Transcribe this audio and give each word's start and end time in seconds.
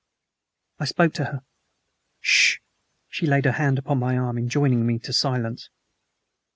I 0.79 0.85
spoke 0.85 1.13
to 1.13 1.25
her. 1.25 1.33
"S 2.23 2.23
SH!" 2.23 2.57
She 3.07 3.27
laid 3.27 3.45
her 3.45 3.51
hand 3.51 3.77
upon 3.77 3.99
my 3.99 4.17
arm, 4.17 4.39
enjoining 4.39 4.83
me 4.87 4.97
to 4.97 5.13
silence. 5.13 5.69